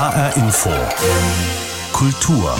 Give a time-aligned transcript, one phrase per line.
[0.00, 0.70] HR Info.
[1.92, 2.58] Kultur.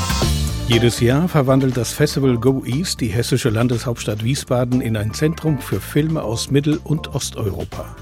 [0.69, 5.81] Jedes Jahr verwandelt das Festival Go East die hessische Landeshauptstadt Wiesbaden in ein Zentrum für
[5.81, 7.97] Filme aus Mittel- und Osteuropa.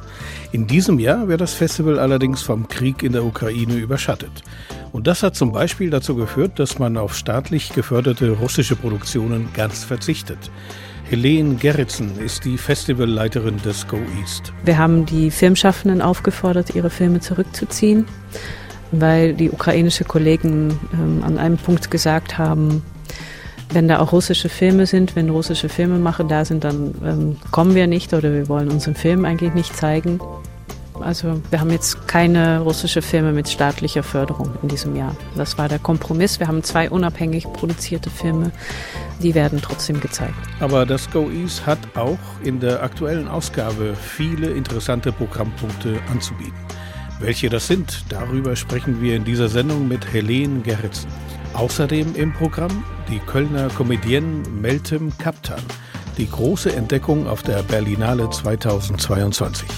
[0.50, 4.42] In diesem Jahr wird das Festival allerdings vom Krieg in der Ukraine überschattet.
[4.90, 9.84] Und das hat zum Beispiel dazu geführt, dass man auf staatlich geförderte russische Produktionen ganz
[9.84, 10.50] verzichtet.
[11.04, 14.52] Helene Gerritsen ist die Festivalleiterin des Go East.
[14.64, 18.04] Wir haben die Filmschaffenden aufgefordert, ihre Filme zurückzuziehen,
[18.92, 22.82] weil die ukrainische Kollegen ähm, an einem Punkt gesagt haben,
[23.70, 27.86] wenn da auch russische Filme sind, wenn russische Filmemacher da sind, dann ähm, kommen wir
[27.86, 30.20] nicht oder wir wollen unseren Film eigentlich nicht zeigen.
[31.00, 35.14] Also wir haben jetzt keine russische Filme mit staatlicher Förderung in diesem Jahr.
[35.36, 36.40] Das war der Kompromiss.
[36.40, 38.50] Wir haben zwei unabhängig produzierte Filme,
[39.22, 40.34] die werden trotzdem gezeigt.
[40.60, 46.58] Aber das Go East hat auch in der aktuellen Ausgabe viele interessante Programmpunkte anzubieten.
[47.20, 51.10] Welche das sind, darüber sprechen wir in dieser Sendung mit Helene Gerritsen.
[51.52, 55.62] Außerdem im Programm die Kölner Comedienne Meltem Kaptan,
[56.16, 59.68] die große Entdeckung auf der Berlinale 2022.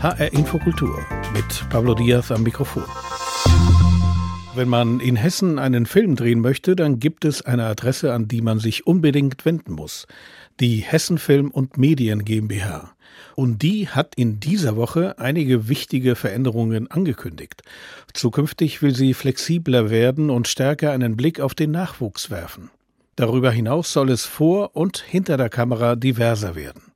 [0.00, 0.98] HR Infokultur
[1.32, 2.84] mit Pablo Diaz am Mikrofon.
[4.54, 8.42] Wenn man in Hessen einen Film drehen möchte, dann gibt es eine Adresse, an die
[8.42, 10.06] man sich unbedingt wenden muss.
[10.60, 12.94] Die Hessen Film und Medien GmbH.
[13.36, 17.62] Und die hat in dieser Woche einige wichtige Veränderungen angekündigt.
[18.12, 22.70] Zukünftig will sie flexibler werden und stärker einen Blick auf den Nachwuchs werfen.
[23.16, 26.93] Darüber hinaus soll es vor und hinter der Kamera diverser werden.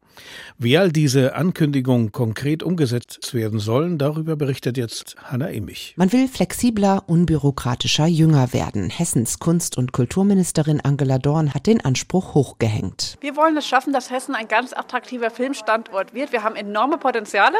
[0.58, 5.94] Wie all diese Ankündigungen konkret umgesetzt werden sollen, darüber berichtet jetzt Hanna Immich.
[5.97, 8.91] Man will flexibler, unbürokratischer, jünger werden.
[8.91, 13.16] Hessens Kunst- und Kulturministerin Angela Dorn hat den Anspruch hochgehängt.
[13.20, 16.32] Wir wollen es schaffen, dass Hessen ein ganz attraktiver Filmstandort wird.
[16.32, 17.56] Wir haben enorme Potenziale.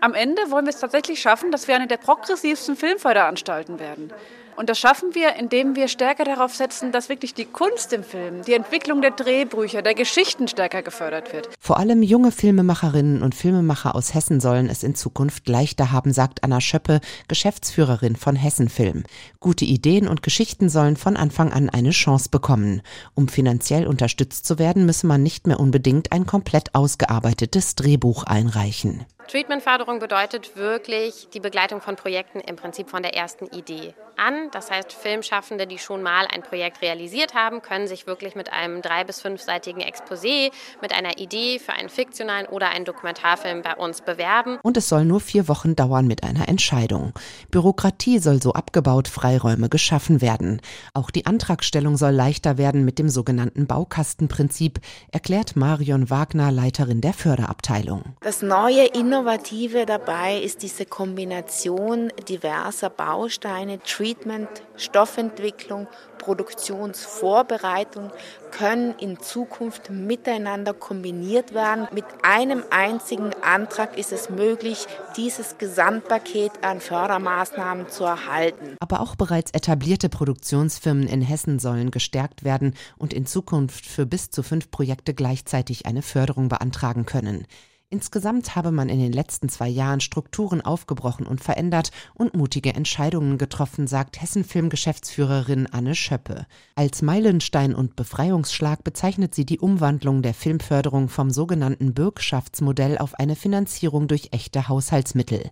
[0.00, 4.12] Am Ende wollen wir es tatsächlich schaffen, dass wir eine der progressivsten Filmförderanstalten werden.
[4.58, 8.42] Und das schaffen wir, indem wir stärker darauf setzen, dass wirklich die Kunst im Film,
[8.44, 11.48] die Entwicklung der Drehbücher, der Geschichten stärker gefördert wird.
[11.60, 16.42] Vor allem junge Filmemacherinnen und Filmemacher aus Hessen sollen es in Zukunft leichter haben, sagt
[16.42, 19.04] Anna Schöppe, Geschäftsführerin von Hessenfilm.
[19.38, 22.82] Gute Ideen und Geschichten sollen von Anfang an eine Chance bekommen.
[23.14, 29.06] Um finanziell unterstützt zu werden, müsse man nicht mehr unbedingt ein komplett ausgearbeitetes Drehbuch einreichen.
[29.28, 34.50] Treatmentförderung bedeutet wirklich die Begleitung von Projekten im Prinzip von der ersten Idee an.
[34.52, 38.82] Das heißt, Filmschaffende, die schon mal ein Projekt realisiert haben, können sich wirklich mit einem
[38.82, 40.50] drei- bis fünfseitigen Exposé,
[40.80, 44.58] mit einer Idee für einen fiktionalen oder einen Dokumentarfilm bei uns bewerben.
[44.62, 47.12] Und es soll nur vier Wochen dauern mit einer Entscheidung.
[47.50, 50.60] Bürokratie soll so abgebaut, Freiräume geschaffen werden.
[50.94, 54.80] Auch die Antragstellung soll leichter werden mit dem sogenannten Baukastenprinzip,
[55.12, 58.16] erklärt Marion Wagner, Leiterin der Förderabteilung.
[58.20, 58.86] Das neue
[59.18, 68.12] Innovative dabei ist diese Kombination diverser Bausteine, Treatment, Stoffentwicklung, Produktionsvorbereitung
[68.52, 71.88] können in Zukunft miteinander kombiniert werden.
[71.92, 74.86] Mit einem einzigen Antrag ist es möglich,
[75.16, 78.76] dieses Gesamtpaket an Fördermaßnahmen zu erhalten.
[78.78, 84.30] Aber auch bereits etablierte Produktionsfirmen in Hessen sollen gestärkt werden und in Zukunft für bis
[84.30, 87.48] zu fünf Projekte gleichzeitig eine Förderung beantragen können.
[87.90, 93.38] Insgesamt habe man in den letzten zwei Jahren Strukturen aufgebrochen und verändert und mutige Entscheidungen
[93.38, 96.44] getroffen, sagt Hessenfilm-Geschäftsführerin Anne Schöppe.
[96.74, 103.36] Als Meilenstein und Befreiungsschlag bezeichnet sie die Umwandlung der Filmförderung vom sogenannten Bürgschaftsmodell auf eine
[103.36, 105.48] Finanzierung durch echte Haushaltsmittel.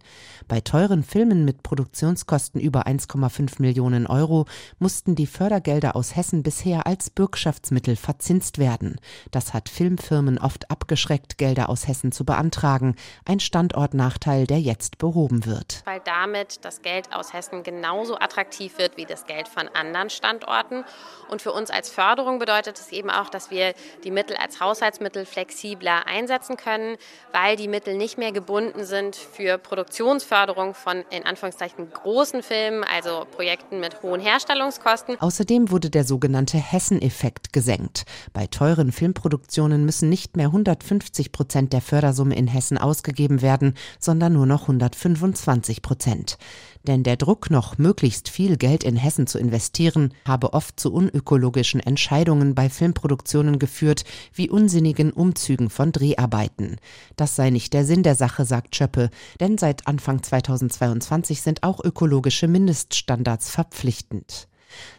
[0.46, 4.44] Bei teuren Filmen mit Produktionskosten über 1,5 Millionen Euro
[4.78, 8.96] mussten die Fördergelder aus Hessen bisher als Bürgschaftsmittel verzinst werden.
[9.30, 12.96] Das hat Filmfirmen oft abgeschreckt, Gelder aus Hessen zu beantragen.
[13.24, 15.82] Ein Standortnachteil, der jetzt behoben wird.
[15.84, 20.84] Weil damit das Geld aus Hessen genauso attraktiv wird wie das Geld von anderen Standorten.
[21.30, 25.24] Und für uns als Förderung bedeutet es eben auch, dass wir die Mittel als Haushaltsmittel
[25.24, 26.96] flexibler einsetzen können,
[27.32, 33.26] weil die Mittel nicht mehr gebunden sind für Produktionsförderung von in Anführungszeichen großen Filmen, also
[33.30, 35.20] Projekten mit hohen Herstellungskosten.
[35.20, 38.04] Außerdem wurde der sogenannte Hessen-Effekt gesenkt.
[38.32, 44.32] Bei teuren Filmproduktionen müssen nicht mehr 150 Prozent der Fördersumme in Hessen ausgegeben werden, sondern
[44.32, 46.38] nur noch 125 Prozent.
[46.86, 51.80] Denn der Druck, noch möglichst viel Geld in Hessen zu investieren, habe oft zu unökologischen
[51.80, 56.76] Entscheidungen bei Filmproduktionen geführt, wie unsinnigen Umzügen von Dreharbeiten.
[57.16, 59.10] Das sei nicht der Sinn der Sache, sagt Schöppe,
[59.40, 64.48] denn seit Anfang 2022 sind auch ökologische Mindeststandards verpflichtend.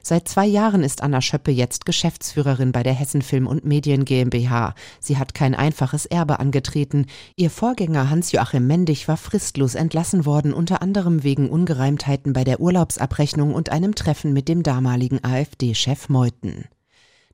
[0.02, 4.74] Seit zwei Jahren ist Anna Schöppe jetzt Geschäftsführerin bei der Hessen Film und Medien GmbH.
[5.00, 7.08] Sie hat kein einfaches Erbe angetreten.
[7.36, 13.54] Ihr Vorgänger Hans-Joachim Mendig war fristlos entlassen worden, unter anderem wegen Ungereimtheiten bei der Urlaubsabrechnung
[13.54, 16.66] und einem Treffen mit dem damaligen AfD-Chef Meuthen.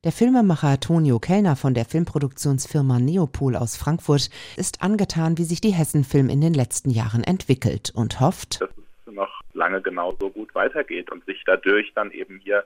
[0.04, 5.72] Der Filmemacher Tonio Kellner von der Filmproduktionsfirma Neopol aus Frankfurt ist angetan, wie sich die
[5.72, 8.60] Hessenfilm in den letzten Jahren entwickelt und hofft,
[9.10, 12.66] noch lange genauso gut weitergeht und sich dadurch dann eben hier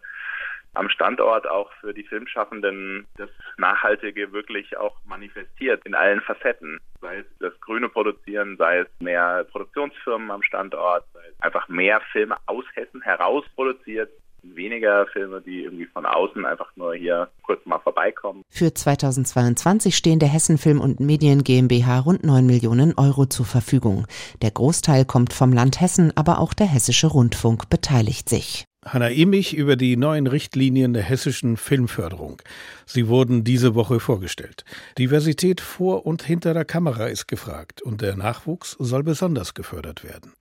[0.73, 6.79] am Standort auch für die Filmschaffenden das Nachhaltige wirklich auch manifestiert in allen Facetten.
[7.01, 12.01] Sei es das grüne Produzieren, sei es mehr Produktionsfirmen am Standort, sei es einfach mehr
[12.11, 14.11] Filme aus Hessen heraus produziert,
[14.55, 18.43] weniger Filme, die irgendwie von außen einfach nur hier kurz mal vorbeikommen.
[18.49, 24.07] Für 2022 stehen der Hessen Film und Medien GmbH rund 9 Millionen Euro zur Verfügung.
[24.41, 28.65] Der Großteil kommt vom Land Hessen, aber auch der Hessische Rundfunk beteiligt sich.
[28.87, 32.41] Hanna Immich über die neuen Richtlinien der hessischen Filmförderung.
[32.85, 34.63] Sie wurden diese Woche vorgestellt.
[34.97, 40.33] Diversität vor und hinter der Kamera ist gefragt und der Nachwuchs soll besonders gefördert werden.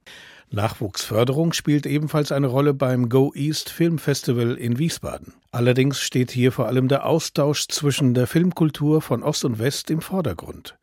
[0.51, 5.35] Nachwuchsförderung spielt ebenfalls eine Rolle beim Go East Film Festival in Wiesbaden.
[5.51, 10.01] Allerdings steht hier vor allem der Austausch zwischen der Filmkultur von Ost und West im
[10.01, 10.79] Vordergrund.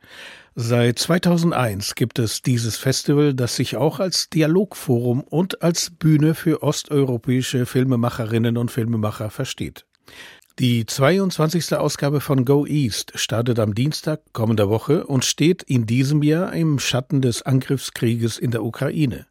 [0.55, 6.61] Seit 2001 gibt es dieses Festival, das sich auch als Dialogforum und als Bühne für
[6.61, 9.85] osteuropäische Filmemacherinnen und Filmemacher versteht.
[10.59, 11.75] Die 22.
[11.75, 16.77] Ausgabe von Go East startet am Dienstag kommender Woche und steht in diesem Jahr im
[16.77, 19.25] Schatten des Angriffskrieges in der Ukraine.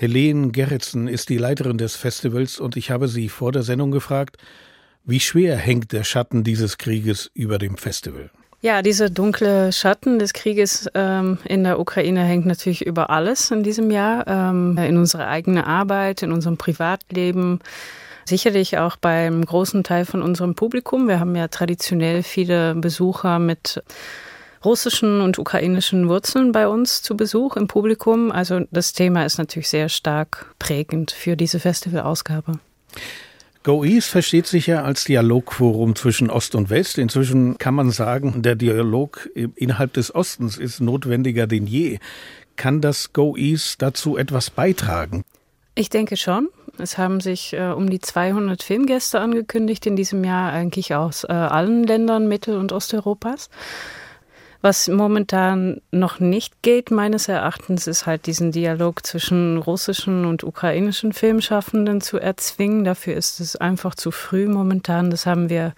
[0.00, 4.36] Helene Gerritsen ist die Leiterin des Festivals und ich habe sie vor der Sendung gefragt,
[5.04, 8.30] wie schwer hängt der Schatten dieses Krieges über dem Festival?
[8.60, 13.64] Ja, dieser dunkle Schatten des Krieges ähm, in der Ukraine hängt natürlich über alles in
[13.64, 17.58] diesem Jahr, ähm, in unserer eigenen Arbeit, in unserem Privatleben,
[18.24, 21.08] sicherlich auch beim großen Teil von unserem Publikum.
[21.08, 23.82] Wir haben ja traditionell viele Besucher mit
[24.64, 28.32] russischen und ukrainischen Wurzeln bei uns zu Besuch im Publikum.
[28.32, 32.58] Also das Thema ist natürlich sehr stark prägend für diese Festivalausgabe.
[33.64, 36.96] Go East versteht sich ja als Dialogforum zwischen Ost und West.
[36.96, 41.98] Inzwischen kann man sagen, der Dialog innerhalb des Ostens ist notwendiger denn je.
[42.56, 45.24] Kann das Go East dazu etwas beitragen?
[45.74, 46.48] Ich denke schon.
[46.78, 51.32] Es haben sich äh, um die 200 Filmgäste angekündigt in diesem Jahr, eigentlich aus äh,
[51.32, 53.50] allen Ländern Mittel- und Osteuropas.
[54.60, 61.12] Was momentan noch nicht geht, meines Erachtens, ist halt diesen Dialog zwischen russischen und ukrainischen
[61.12, 62.82] Filmschaffenden zu erzwingen.
[62.82, 65.10] Dafür ist es einfach zu früh momentan.
[65.10, 65.74] Das haben wir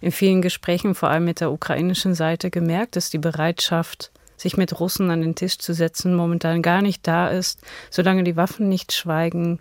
[0.00, 4.78] in vielen Gesprächen, vor allem mit der ukrainischen Seite, gemerkt, dass die Bereitschaft, sich mit
[4.80, 7.60] Russen an den Tisch zu setzen, momentan gar nicht da ist.
[7.90, 9.60] Solange die Waffen nicht schweigen,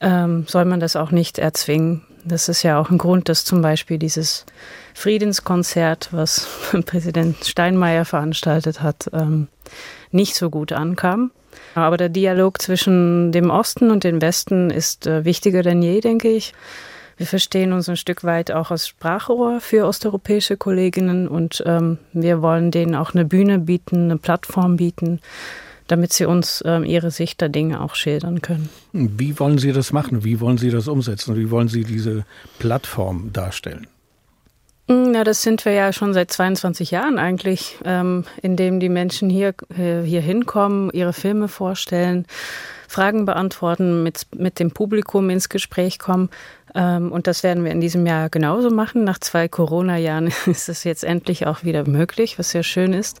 [0.00, 2.02] ähm, soll man das auch nicht erzwingen.
[2.24, 4.44] Das ist ja auch ein Grund, dass zum Beispiel dieses
[4.94, 6.46] Friedenskonzert, was
[6.86, 9.48] Präsident Steinmeier veranstaltet hat, ähm,
[10.10, 11.30] nicht so gut ankam.
[11.74, 16.28] Aber der Dialog zwischen dem Osten und dem Westen ist äh, wichtiger denn je, denke
[16.28, 16.54] ich.
[17.16, 22.42] Wir verstehen uns ein Stück weit auch als Sprachrohr für osteuropäische Kolleginnen und ähm, wir
[22.42, 25.20] wollen denen auch eine Bühne bieten, eine Plattform bieten,
[25.88, 28.68] damit sie uns ähm, ihre Sicht der Dinge auch schildern können.
[28.92, 30.22] Wie wollen Sie das machen?
[30.24, 31.36] Wie wollen Sie das umsetzen?
[31.36, 32.24] Wie wollen Sie diese
[32.58, 33.86] Plattform darstellen?
[34.88, 39.28] Hm, ja, das sind wir ja schon seit 22 Jahren eigentlich, ähm, indem die Menschen
[39.28, 42.26] hier, äh, hier hinkommen, ihre Filme vorstellen,
[42.88, 46.30] Fragen beantworten, mit, mit dem Publikum ins Gespräch kommen.
[46.74, 49.04] Ähm, und das werden wir in diesem Jahr genauso machen.
[49.04, 53.20] Nach zwei Corona-Jahren ist es jetzt endlich auch wieder möglich, was sehr schön ist.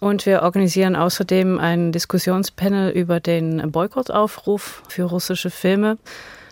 [0.00, 5.98] Und wir organisieren außerdem ein Diskussionspanel über den Boykottaufruf für russische Filme.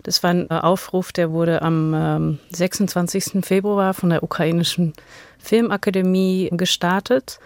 [0.03, 3.35] Das war ein Aufruf, der wurde am 26.
[3.35, 4.93] Ähm, Februar von der ukrainischen
[5.39, 7.39] Filmakademie gestartet.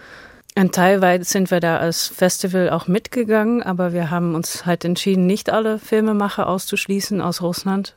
[0.55, 5.25] Ein Teilweit sind wir da als Festival auch mitgegangen, aber wir haben uns halt entschieden,
[5.25, 7.95] nicht alle Filmemacher auszuschließen aus Russland,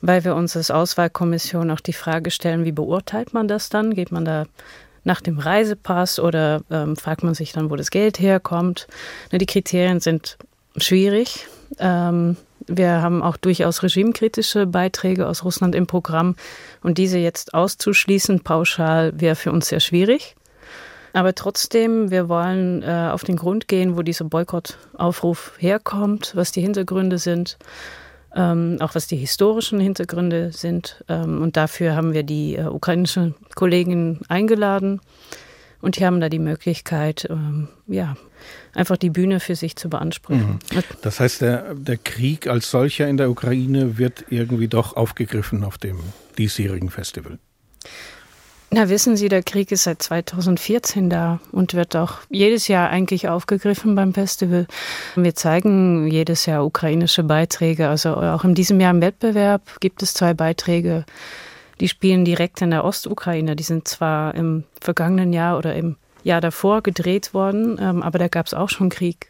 [0.00, 3.94] weil wir uns als Auswahlkommission auch die Frage stellen, wie beurteilt man das dann?
[3.94, 4.46] Geht man da
[5.08, 8.86] nach dem Reisepass oder ähm, fragt man sich dann, wo das Geld herkommt.
[9.32, 10.36] Ne, die Kriterien sind
[10.76, 11.48] schwierig.
[11.78, 12.36] Ähm,
[12.66, 16.36] wir haben auch durchaus regimekritische Beiträge aus Russland im Programm
[16.82, 20.36] und diese jetzt auszuschließen pauschal wäre für uns sehr schwierig.
[21.14, 26.60] Aber trotzdem, wir wollen äh, auf den Grund gehen, wo dieser Boykottaufruf herkommt, was die
[26.60, 27.56] Hintergründe sind
[28.38, 31.02] ähm, auch was die historischen Hintergründe sind.
[31.08, 35.00] Ähm, und dafür haben wir die äh, ukrainische Kollegin eingeladen.
[35.80, 38.16] Und die haben da die Möglichkeit, ähm, ja,
[38.74, 40.60] einfach die Bühne für sich zu beanspruchen.
[40.72, 40.82] Mhm.
[41.02, 45.78] Das heißt, der, der Krieg als solcher in der Ukraine wird irgendwie doch aufgegriffen auf
[45.78, 45.98] dem
[46.36, 47.38] diesjährigen Festival.
[48.70, 53.26] Na, wissen Sie, der Krieg ist seit 2014 da und wird auch jedes Jahr eigentlich
[53.26, 54.66] aufgegriffen beim Festival.
[55.16, 57.88] Wir zeigen jedes Jahr ukrainische Beiträge.
[57.88, 61.06] Also auch in diesem Jahr im Wettbewerb gibt es zwei Beiträge,
[61.80, 63.56] die spielen direkt in der Ostukraine.
[63.56, 68.28] Die sind zwar im vergangenen Jahr oder im Jahr davor gedreht worden, ähm, aber da
[68.28, 69.28] gab es auch schon Krieg.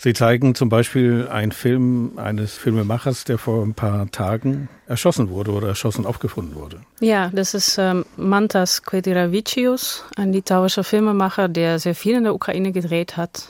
[0.00, 5.50] Sie zeigen zum Beispiel einen Film eines Filmemachers, der vor ein paar Tagen erschossen wurde
[5.50, 6.80] oder erschossen aufgefunden wurde.
[7.00, 12.70] Ja, das ist ähm, Mantas Kvediravičius, ein litauischer Filmemacher, der sehr viel in der Ukraine
[12.70, 13.48] gedreht hat.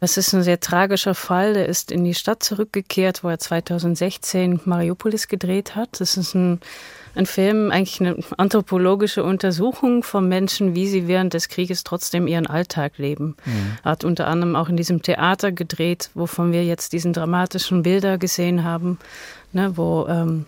[0.00, 1.54] Das ist ein sehr tragischer Fall.
[1.54, 5.98] Der ist in die Stadt zurückgekehrt, wo er 2016 Mariupolis gedreht hat.
[5.98, 6.60] Das ist ein
[7.14, 12.46] ein Film, eigentlich eine anthropologische Untersuchung von Menschen, wie sie während des Krieges trotzdem ihren
[12.46, 13.36] Alltag leben.
[13.44, 13.78] Mhm.
[13.82, 18.18] Er hat unter anderem auch in diesem Theater gedreht, wovon wir jetzt diesen dramatischen Bilder
[18.18, 18.98] gesehen haben,
[19.52, 20.46] ne, wo ähm,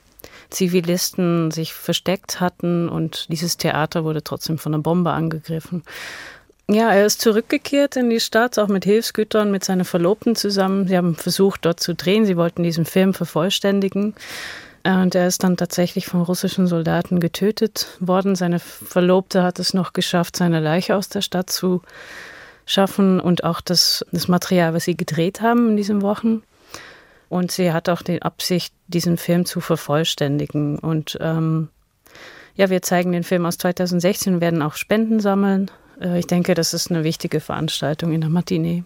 [0.51, 5.83] Zivilisten sich versteckt hatten und dieses Theater wurde trotzdem von einer Bombe angegriffen.
[6.69, 10.89] Ja, er ist zurückgekehrt in die Stadt, auch mit Hilfsgütern, mit seiner Verlobten zusammen.
[10.89, 12.27] Sie haben versucht, dort zu drehen.
[12.27, 14.15] Sie wollten diesen Film vervollständigen.
[14.87, 18.37] Und er ist dann tatsächlich von russischen Soldaten getötet worden.
[18.37, 21.83] Seine Verlobte hat es noch geschafft, seine Leiche aus der Stadt zu
[22.67, 26.43] schaffen und auch das, das Material, was sie gedreht haben in diesen Wochen.
[27.29, 30.79] Und sie hat auch die Absicht, diesen Film zu vervollständigen.
[30.79, 31.69] Und ähm,
[32.55, 35.69] ja, wir zeigen den Film aus 2016 und werden auch Spenden sammeln.
[36.01, 38.85] Äh, ich denke, das ist eine wichtige Veranstaltung in der Matinee.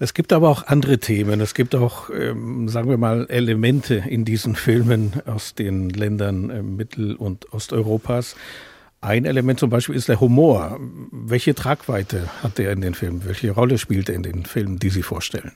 [0.00, 1.40] Es gibt aber auch andere Themen.
[1.40, 6.62] Es gibt auch, ähm, sagen wir mal, Elemente in diesen Filmen aus den Ländern äh,
[6.62, 8.34] Mittel- und Osteuropas.
[9.00, 10.80] Ein Element zum Beispiel ist der Humor.
[11.12, 13.24] Welche Tragweite hat der in den Filmen?
[13.24, 15.52] Welche Rolle spielt er in den Filmen, die Sie vorstellen?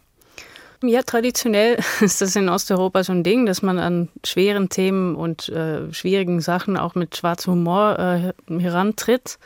[0.84, 5.48] Ja, traditionell ist das in Osteuropa so ein Ding, dass man an schweren Themen und
[5.48, 9.38] äh, schwierigen Sachen auch mit schwarzem Humor äh, herantritt.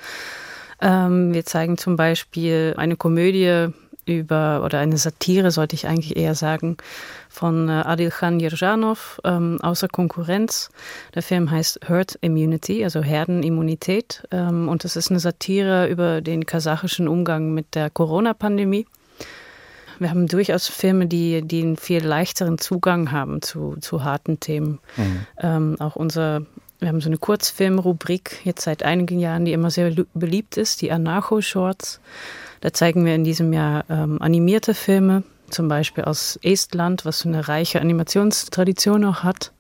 [0.83, 3.73] Ähm, wir zeigen zum Beispiel eine Komödie
[4.05, 6.77] über, oder eine Satire, sollte ich eigentlich eher sagen,
[7.29, 10.71] von äh, Adilkhan Yerjanov, ähm, Außer Konkurrenz.
[11.15, 14.25] Der Film heißt Herd Immunity, also Herdenimmunität.
[14.31, 18.87] Ähm, und das ist eine Satire über den kasachischen Umgang mit der Corona-Pandemie.
[19.99, 24.81] Wir haben durchaus Filme, die, die einen viel leichteren Zugang haben zu, zu harten Themen.
[24.97, 25.27] Mhm.
[25.39, 26.43] Ähm, auch unser
[26.83, 30.91] wir haben so eine Kurzfilmrubrik jetzt seit einigen Jahren, die immer sehr beliebt ist, die
[30.91, 32.01] Anarcho-Shorts.
[32.62, 37.49] Da zeigen wir in diesem Jahr ähm, animierte Filme, zum Beispiel aus Estland, was eine
[37.49, 39.52] reiche Animationstradition auch hat.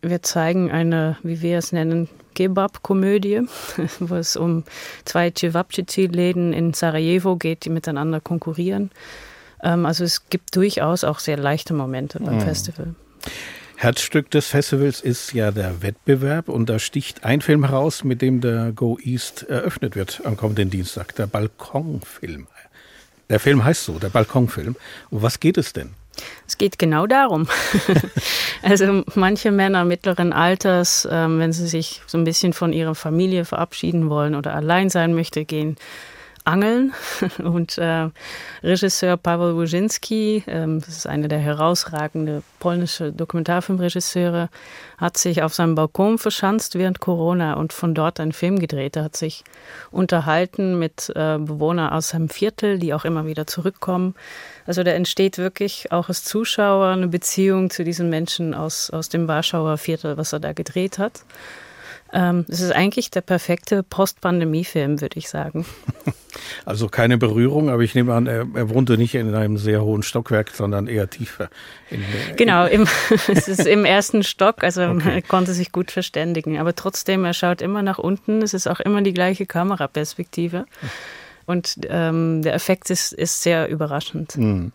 [0.00, 3.42] Wir zeigen eine, wie wir es nennen, Kebab-Komödie,
[4.00, 4.64] wo es um
[5.04, 8.90] zwei Cevapcici-Läden in Sarajevo geht, die miteinander konkurrieren.
[9.62, 12.40] Ähm, also es gibt durchaus auch sehr leichte Momente beim mhm.
[12.40, 12.94] Festival.
[13.82, 18.40] Herzstück des Festivals ist ja der Wettbewerb und da sticht ein Film heraus, mit dem
[18.40, 22.46] der Go East eröffnet wird am kommenden Dienstag, der Balkonfilm.
[23.28, 24.76] Der Film heißt so, der Balkonfilm.
[25.10, 25.94] Um was geht es denn?
[26.46, 27.48] Es geht genau darum.
[28.62, 33.44] also manche Männer mittleren Alters, ähm, wenn sie sich so ein bisschen von ihrer Familie
[33.44, 35.74] verabschieden wollen oder allein sein möchte, gehen
[36.44, 36.92] Angeln.
[37.38, 38.08] Und äh,
[38.62, 44.48] Regisseur Paweł Wojcinski, ähm, das ist einer der herausragenden polnische Dokumentarfilmregisseure,
[44.98, 48.96] hat sich auf seinem Balkon verschanzt während Corona und von dort einen Film gedreht.
[48.96, 49.44] Er hat sich
[49.90, 54.14] unterhalten mit äh, Bewohnern aus seinem Viertel, die auch immer wieder zurückkommen.
[54.66, 59.28] Also da entsteht wirklich auch als Zuschauer eine Beziehung zu diesen Menschen aus, aus dem
[59.28, 61.24] Warschauer Viertel, was er da gedreht hat.
[62.12, 65.64] Ähm, es ist eigentlich der perfekte Post-Pandemie-Film, würde ich sagen.
[66.64, 70.02] Also keine Berührung, aber ich nehme an, er, er, wohnte nicht in einem sehr hohen
[70.02, 71.48] Stockwerk, sondern eher tiefer.
[71.90, 72.02] In,
[72.36, 72.86] genau, im,
[73.28, 75.14] es ist im ersten Stock, also okay.
[75.14, 76.58] er konnte sich gut verständigen.
[76.58, 78.42] Aber trotzdem, er schaut immer nach unten.
[78.42, 80.66] Es ist auch immer die gleiche Kameraperspektive.
[81.52, 84.32] Und ähm, der Effekt ist, ist sehr überraschend.
[84.32, 84.72] Hm.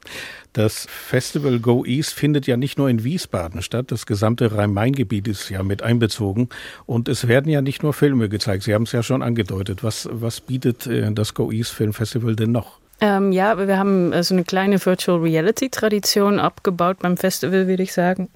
[0.53, 5.49] Das Festival Go East findet ja nicht nur in Wiesbaden statt, das gesamte Rhein-Main-Gebiet ist
[5.49, 6.49] ja mit einbezogen.
[6.85, 9.83] Und es werden ja nicht nur Filme gezeigt, Sie haben es ja schon angedeutet.
[9.83, 12.79] Was, was bietet äh, das Go East Film Festival denn noch?
[13.01, 17.81] Ähm, ja, wir haben äh, so eine kleine Virtual Reality Tradition abgebaut beim Festival, würde
[17.81, 18.29] ich sagen.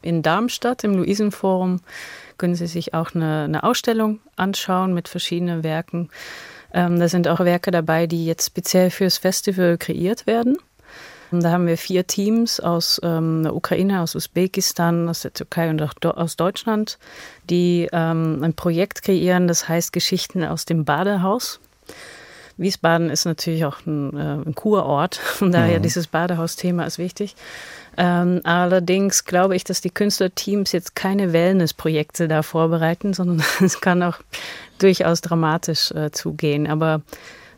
[0.00, 1.80] In Darmstadt im Luisenforum
[2.38, 6.08] können Sie sich auch eine, eine Ausstellung anschauen mit verschiedenen Werken.
[6.72, 10.56] Ähm, da sind auch Werke dabei, die jetzt speziell fürs Festival kreiert werden.
[11.32, 15.80] Da haben wir vier Teams aus ähm, der Ukraine, aus Usbekistan, aus der Türkei und
[15.80, 16.98] auch aus Deutschland,
[17.48, 21.60] die ähm, ein Projekt kreieren, das heißt Geschichten aus dem Badehaus.
[22.56, 25.82] Wiesbaden ist natürlich auch ein, äh, ein Kurort, von daher mhm.
[25.84, 27.36] dieses Badehausthema ist wichtig.
[27.96, 34.02] Ähm, allerdings glaube ich, dass die Künstlerteams jetzt keine Wellnessprojekte da vorbereiten, sondern es kann
[34.02, 34.18] auch
[34.82, 36.66] durchaus dramatisch äh, zugehen.
[36.66, 37.02] Aber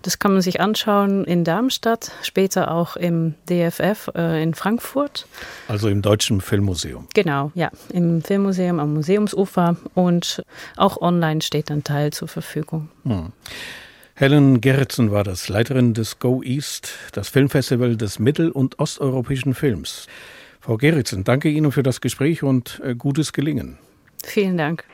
[0.03, 5.27] das kann man sich anschauen in Darmstadt, später auch im DFF äh, in Frankfurt.
[5.69, 7.07] Also im Deutschen Filmmuseum.
[7.15, 10.43] Genau, ja, im Filmmuseum am Museumsufer und
[10.77, 12.89] auch online steht ein Teil zur Verfügung.
[13.05, 13.33] Hm.
[14.15, 20.07] Helen Gerritsen war das, Leiterin des Go East, das Filmfestival des mittel- und osteuropäischen Films.
[20.61, 23.79] Frau Gerritsen, danke Ihnen für das Gespräch und äh, gutes Gelingen.
[24.23, 24.85] Vielen Dank.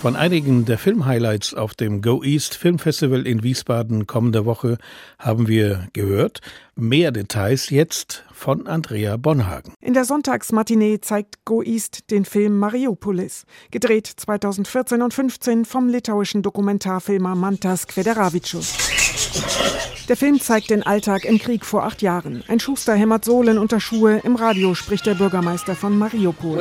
[0.00, 4.76] Von einigen der Filmhighlights auf dem Go East Filmfestival in Wiesbaden kommende Woche
[5.18, 6.40] haben wir gehört.
[6.76, 9.72] Mehr Details jetzt von Andrea Bonhagen.
[9.80, 16.42] In der Sonntagsmatinee zeigt Go East den Film Mariupolis, gedreht 2014 und 15 vom litauischen
[16.42, 19.95] Dokumentarfilmer Mantas Kvederavičius.
[20.08, 22.44] Der Film zeigt den Alltag im Krieg vor acht Jahren.
[22.46, 24.20] Ein Schuster hämmert Sohlen unter Schuhe.
[24.22, 26.58] Im Radio spricht der Bürgermeister von Mariupol.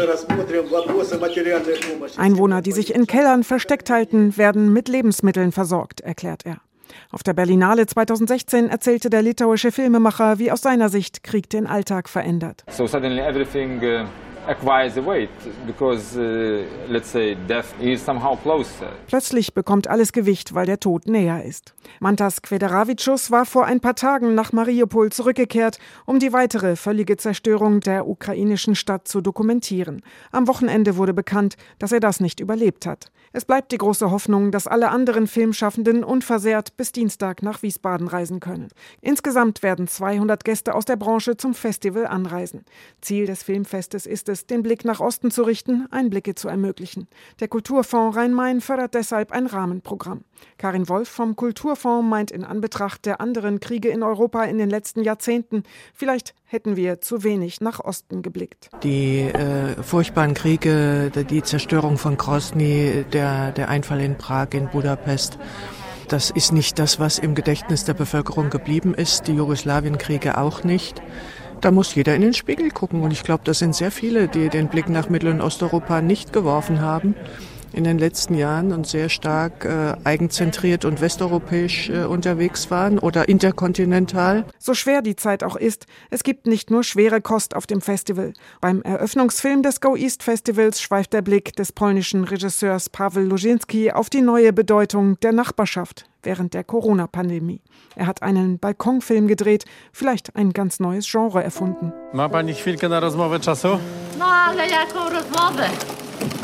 [2.17, 6.57] Einwohner, die sich in Kellern versteckt halten, werden mit Lebensmitteln versorgt, erklärt er.
[7.11, 12.09] Auf der Berlinale 2016 erzählte der litauische Filmemacher, wie aus seiner Sicht Krieg den Alltag
[12.09, 12.63] verändert.
[12.71, 13.79] So suddenly everything
[18.59, 18.95] uh.
[19.07, 21.73] Plötzlich bekommt alles Gewicht, weil der Tod näher ist.
[21.99, 27.79] Mantas Kvederavicius war vor ein paar Tagen nach Mariupol zurückgekehrt, um die weitere völlige Zerstörung
[27.79, 30.01] der ukrainischen Stadt zu dokumentieren.
[30.31, 33.11] Am Wochenende wurde bekannt, dass er das nicht überlebt hat.
[33.33, 38.39] Es bleibt die große Hoffnung, dass alle anderen Filmschaffenden unversehrt bis Dienstag nach Wiesbaden reisen
[38.39, 38.69] können.
[39.01, 42.63] Insgesamt werden 200 Gäste aus der Branche zum Festival anreisen.
[43.01, 47.07] Ziel des Filmfestes ist es, den Blick nach Osten zu richten, Einblicke zu ermöglichen.
[47.39, 50.23] Der Kulturfonds Rhein-Main fördert deshalb ein Rahmenprogramm.
[50.57, 55.03] Karin Wolf vom Kulturfonds meint in Anbetracht der anderen Kriege in Europa in den letzten
[55.03, 55.63] Jahrzehnten,
[55.93, 58.69] vielleicht hätten wir zu wenig nach Osten geblickt.
[58.83, 65.39] Die äh, furchtbaren Kriege, die Zerstörung von Grozny, der, der Einfall in Prag, in Budapest,
[66.07, 71.01] das ist nicht das, was im Gedächtnis der Bevölkerung geblieben ist, die Jugoslawienkriege auch nicht.
[71.65, 73.01] Da muss jeder in den Spiegel gucken.
[73.01, 76.31] Und ich glaube, das sind sehr viele, die den Blick nach Mittel- und Osteuropa nicht
[76.31, 77.15] geworfen haben
[77.75, 83.27] in den letzten Jahren und sehr stark äh, eigenzentriert und westeuropäisch äh, unterwegs waren oder
[83.27, 84.45] interkontinental.
[84.57, 88.33] So schwer die Zeit auch ist, es gibt nicht nur schwere Kost auf dem Festival.
[88.61, 94.09] Beim Eröffnungsfilm des Go East Festivals schweift der Blick des polnischen Regisseurs Paweł Luzinski auf
[94.09, 97.61] die neue Bedeutung der Nachbarschaft während der Corona-Pandemie.
[97.95, 101.93] Er hat einen Balkonfilm gedreht, vielleicht ein ganz neues Genre erfunden.
[102.13, 103.79] Ma pani chwilkę na rozmowę czasu?
[104.19, 105.69] No, ale jaką rozmowę?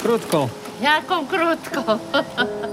[0.04, 0.61] Krótką.
[0.82, 2.00] Ja, komm, krótko.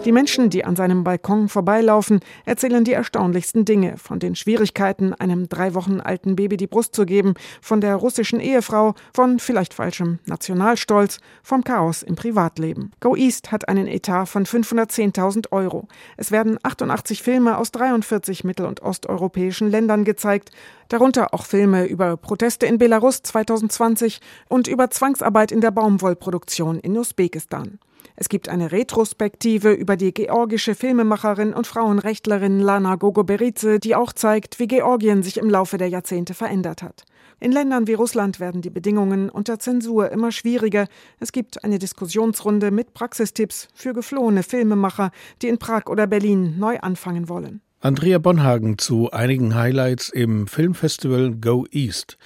[0.05, 3.99] Die Menschen, die an seinem Balkon vorbeilaufen, erzählen die erstaunlichsten Dinge.
[3.99, 8.41] Von den Schwierigkeiten, einem drei Wochen alten Baby die Brust zu geben, von der russischen
[8.41, 12.93] Ehefrau, von vielleicht falschem Nationalstolz, vom Chaos im Privatleben.
[13.01, 15.87] Go East hat einen Etat von 510.000 Euro.
[16.17, 20.51] Es werden 88 Filme aus 43 mittel- und osteuropäischen Ländern gezeigt,
[20.89, 26.97] darunter auch Filme über Proteste in Belarus 2020 und über Zwangsarbeit in der Baumwollproduktion in
[26.97, 27.79] Usbekistan.
[28.17, 34.59] Es gibt eine Retrospektive über die georgische Filmemacherin und Frauenrechtlerin Lana Gogoberidze, die auch zeigt,
[34.59, 37.05] wie Georgien sich im Laufe der Jahrzehnte verändert hat.
[37.41, 40.89] In Ländern wie Russland werden die Bedingungen unter Zensur immer schwieriger.
[41.21, 46.79] Es gibt eine Diskussionsrunde mit Praxistipps für geflohene Filmemacher, die in Prag oder Berlin neu
[46.81, 47.61] anfangen wollen.
[47.81, 52.19] Andrea Bonhagen zu einigen Highlights im Filmfestival Go East.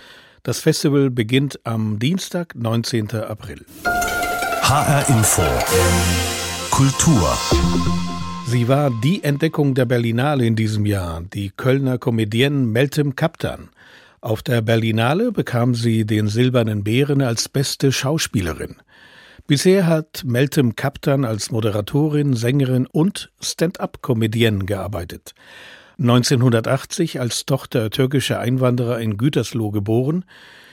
[0.44, 3.10] Das Festival beginnt am Dienstag, 19.
[3.10, 3.66] April.
[4.64, 5.42] HR Info.
[6.70, 7.36] Kultur.
[8.46, 13.70] Sie war die Entdeckung der Berlinale in diesem Jahr, die Kölner Comedienne Meltem Kaptan.
[14.20, 18.76] Auf der Berlinale bekam sie den Silbernen Bären als beste Schauspielerin.
[19.48, 25.34] Bisher hat Meltem Kaptan als Moderatorin, Sängerin und Stand-up-Comedienne gearbeitet.
[25.98, 30.24] 1980 als Tochter türkischer Einwanderer in Gütersloh geboren,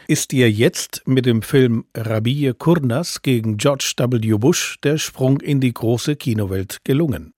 [0.10, 4.38] ist ihr jetzt mit dem Film Rabie Kurnas gegen George W.
[4.40, 7.36] Bush der Sprung in die große Kinowelt gelungen.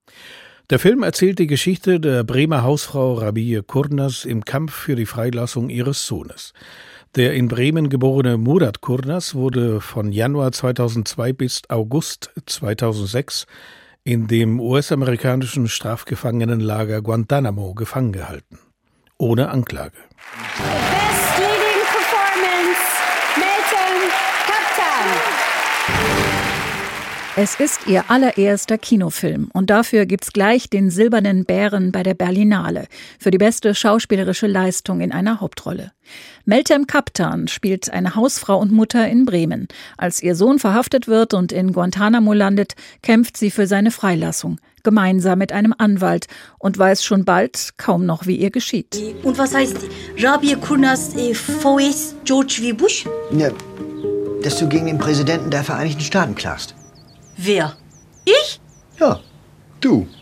[0.70, 5.70] Der Film erzählt die Geschichte der Bremer Hausfrau Rabie Kurnas im Kampf für die Freilassung
[5.70, 6.54] ihres Sohnes.
[7.18, 13.48] Der in Bremen geborene Murat Kurnas wurde von Januar 2002 bis August 2006
[14.06, 18.60] in dem US-amerikanischen Strafgefangenenlager Guantanamo gefangen gehalten.
[19.18, 19.98] Ohne Anklage.
[27.38, 32.88] Es ist ihr allererster Kinofilm und dafür gibt's gleich den Silbernen Bären bei der Berlinale
[33.20, 35.94] für die beste schauspielerische Leistung in einer Hauptrolle.
[36.44, 39.70] Meltem Kaptan spielt eine Hausfrau und Mutter in Bremen.
[39.98, 45.40] Als ihr Sohn verhaftet wird und in Guantanamo landet, kämpft sie für seine Freilassung, gemeinsam
[45.40, 46.28] mit einem Anwalt
[46.60, 49.02] und weiß schon bald kaum noch, wie ihr geschieht.
[49.24, 49.78] Und was heißt
[50.22, 52.74] Rabia Kurnas äh, VS George W.
[52.74, 53.06] Bush?
[53.32, 53.52] Ja,
[54.44, 56.76] dass du gegen den Präsidenten der Vereinigten Staaten klagst.
[57.44, 57.76] Wer?
[58.24, 58.62] Ich?
[59.00, 59.20] Ja,
[59.80, 60.08] du.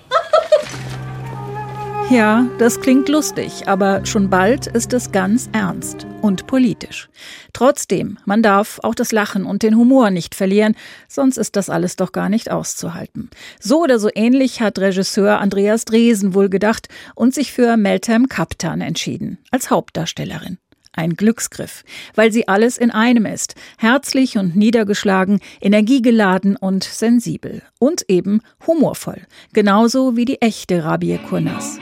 [2.09, 7.07] Ja, das klingt lustig, aber schon bald ist es ganz ernst und politisch.
[7.53, 10.75] Trotzdem, man darf auch das Lachen und den Humor nicht verlieren,
[11.07, 13.29] sonst ist das alles doch gar nicht auszuhalten.
[13.59, 18.81] So oder so ähnlich hat Regisseur Andreas Dresen wohl gedacht und sich für Meltem Kaptan
[18.81, 20.57] entschieden, als Hauptdarstellerin.
[20.93, 21.83] Ein Glücksgriff,
[22.15, 23.55] weil sie alles in einem ist.
[23.77, 27.61] Herzlich und niedergeschlagen, energiegeladen und sensibel.
[27.77, 29.21] Und eben humorvoll.
[29.53, 31.77] Genauso wie die echte Rabie Kurnas.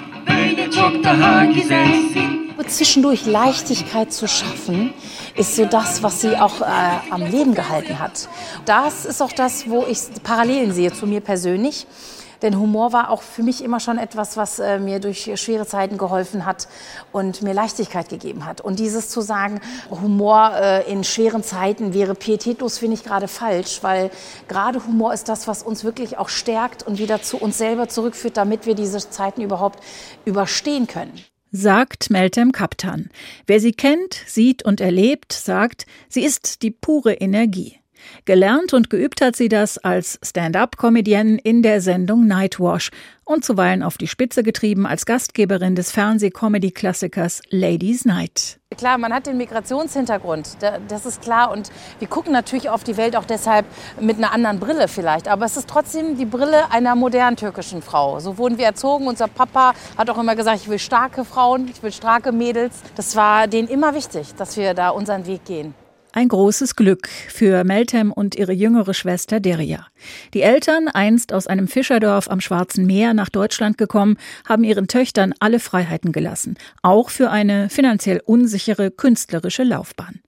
[2.67, 4.93] Zwischendurch Leichtigkeit zu schaffen,
[5.37, 6.65] ist so das, was sie auch äh,
[7.09, 8.27] am Leben gehalten hat.
[8.65, 11.87] Das ist auch das, wo ich Parallelen sehe zu mir persönlich.
[12.41, 15.97] Denn Humor war auch für mich immer schon etwas, was äh, mir durch schwere Zeiten
[15.97, 16.67] geholfen hat
[17.11, 18.61] und mir Leichtigkeit gegeben hat.
[18.61, 23.79] Und dieses zu sagen, Humor äh, in schweren Zeiten wäre pietätlos, finde ich gerade falsch,
[23.81, 24.11] weil
[24.47, 28.37] gerade Humor ist das, was uns wirklich auch stärkt und wieder zu uns selber zurückführt,
[28.37, 29.79] damit wir diese Zeiten überhaupt
[30.25, 31.13] überstehen können
[31.51, 33.09] sagt Meltem Kaptan.
[33.45, 37.79] Wer sie kennt, sieht und erlebt, sagt, sie ist die pure Energie.
[38.25, 42.91] Gelernt und geübt hat sie das als Stand-up-Comedienne in der Sendung Nightwash
[43.23, 48.59] und zuweilen auf die Spitze getrieben als Gastgeberin des Fernseh-Comedy-Klassikers Ladies Night.
[48.77, 50.57] Klar, man hat den Migrationshintergrund,
[50.87, 51.51] das ist klar.
[51.51, 53.65] Und wir gucken natürlich auf die Welt auch deshalb
[53.99, 55.27] mit einer anderen Brille vielleicht.
[55.27, 58.19] Aber es ist trotzdem die Brille einer modernen türkischen Frau.
[58.19, 59.07] So wurden wir erzogen.
[59.07, 62.75] Unser Papa hat auch immer gesagt, ich will starke Frauen, ich will starke Mädels.
[62.95, 65.73] Das war denen immer wichtig, dass wir da unseren Weg gehen.
[66.17, 69.85] Ein großes Glück für Meltem und ihre jüngere Schwester Deria.
[70.33, 74.17] Die Eltern, einst aus einem Fischerdorf am Schwarzen Meer nach Deutschland gekommen,
[74.49, 80.21] haben ihren Töchtern alle Freiheiten gelassen, auch für eine finanziell unsichere künstlerische Laufbahn.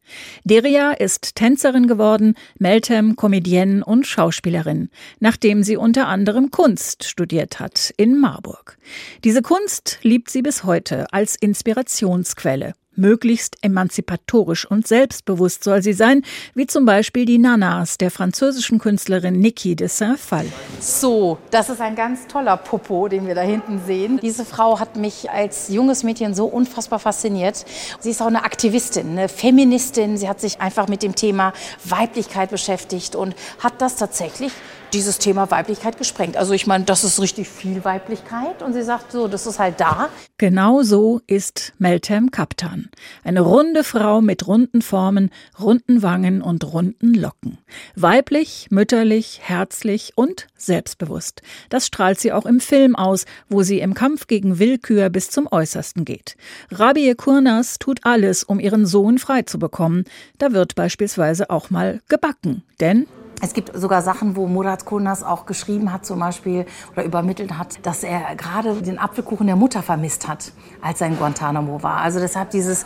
[0.43, 7.95] Deria ist Tänzerin geworden, Meltem Comedienne und Schauspielerin, nachdem sie unter anderem Kunst studiert hat
[7.97, 8.77] in Marburg.
[9.23, 16.23] Diese Kunst liebt sie bis heute als Inspirationsquelle Möglichst emanzipatorisch und selbstbewusst soll sie sein,
[16.53, 20.45] wie zum Beispiel die Nanas der französischen Künstlerin Niki de Saint-Phal.
[20.79, 24.19] So, das ist ein ganz toller Popo, den wir da hinten sehen.
[24.21, 27.65] Diese Frau hat mich als junges Mädchen so unfassbar fasziniert.
[27.99, 30.17] Sie ist auch eine Aktivistin, eine Feministin.
[30.17, 31.53] Sie hat sich einfach mit dem Thema
[31.85, 34.51] Weiblichkeit beschäftigt und hat das tatsächlich
[34.93, 36.37] dieses Thema Weiblichkeit gesprengt.
[36.37, 39.79] Also ich meine, das ist richtig viel Weiblichkeit und sie sagt so, das ist halt
[39.79, 40.09] da.
[40.37, 42.89] Genau so ist Meltem Kaptan.
[43.23, 47.57] Eine runde Frau mit runden Formen, runden Wangen und runden Locken.
[47.95, 51.41] Weiblich, mütterlich, herzlich und selbstbewusst.
[51.69, 55.47] Das strahlt sie auch im Film aus, wo sie im Kampf gegen Willkür bis zum
[55.51, 56.35] Äußersten geht.
[56.71, 60.05] Rabie Kurnas tut alles, um ihren Sohn frei zu bekommen.
[60.37, 63.07] Da wird beispielsweise auch mal gebacken, denn
[63.41, 67.85] es gibt sogar Sachen, wo Murat Kurnas auch geschrieben hat, zum Beispiel, oder übermittelt hat,
[67.85, 71.97] dass er gerade den Apfelkuchen der Mutter vermisst hat, als er in Guantanamo war.
[71.97, 72.85] Also deshalb dieses,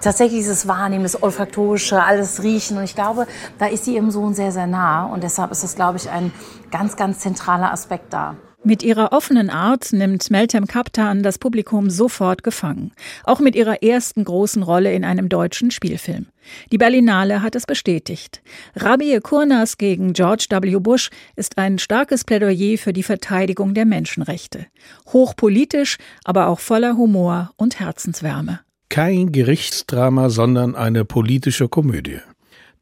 [0.00, 2.76] tatsächlich dieses Wahrnehmen, das Olfaktorische, alles riechen.
[2.76, 3.26] Und ich glaube,
[3.58, 5.06] da ist sie ihrem Sohn sehr, sehr nah.
[5.06, 6.32] Und deshalb ist das, glaube ich, ein
[6.70, 8.36] ganz, ganz zentraler Aspekt da.
[8.66, 12.92] Mit ihrer offenen Art nimmt Meltem Kaptan das Publikum sofort gefangen.
[13.24, 16.28] Auch mit ihrer ersten großen Rolle in einem deutschen Spielfilm.
[16.72, 18.42] Die Berlinale hat es bestätigt.
[18.74, 20.78] Rabie Kurnas gegen George W.
[20.78, 24.64] Bush ist ein starkes Plädoyer für die Verteidigung der Menschenrechte.
[25.12, 28.60] Hochpolitisch, aber auch voller Humor und Herzenswärme.
[28.88, 32.20] Kein Gerichtsdrama, sondern eine politische Komödie.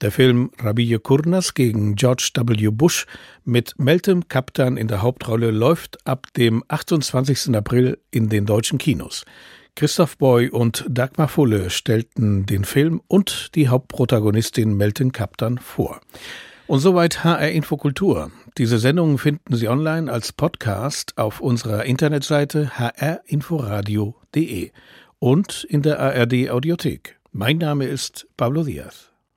[0.03, 2.71] Der Film Rabie Kurnas gegen George W.
[2.71, 3.07] Bush
[3.45, 7.55] mit Meltem Kaptan in der Hauptrolle läuft ab dem 28.
[7.55, 9.25] April in den deutschen Kinos.
[9.77, 16.01] Christoph Boy und Dagmar Fulle stellten den Film und die Hauptprotagonistin Meltem Kaptan vor.
[16.67, 18.33] Und soweit HR Infokultur.
[18.59, 24.73] Diese Sendungen finden Sie online als Podcast auf unserer Internetseite hrinforadio.de
[25.21, 27.21] und in der ARD Audiothek.
[27.31, 29.12] Mein Name ist Pablo Diaz.